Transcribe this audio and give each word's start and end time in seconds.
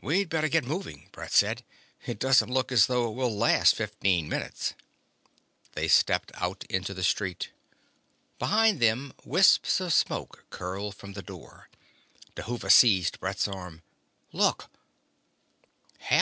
"We'd 0.00 0.28
better 0.28 0.46
get 0.48 0.62
moving," 0.64 1.08
Brett 1.10 1.32
said. 1.32 1.64
"It 2.06 2.20
doesn't 2.20 2.48
look 2.48 2.70
as 2.70 2.86
though 2.86 3.08
it 3.10 3.16
will 3.16 3.36
last 3.36 3.74
fifteen 3.74 4.28
minutes." 4.28 4.74
They 5.72 5.88
stepped 5.88 6.30
out 6.36 6.62
into 6.70 6.94
the 6.94 7.02
street. 7.02 7.50
Behind 8.38 8.78
them 8.78 9.12
wisps 9.24 9.80
of 9.80 9.92
smoke 9.92 10.44
curled 10.50 10.94
from 10.94 11.14
the 11.14 11.22
door. 11.22 11.70
Dhuva 12.36 12.70
seized 12.70 13.18
Brett's 13.18 13.48
arm. 13.48 13.82
"Look!" 14.30 14.70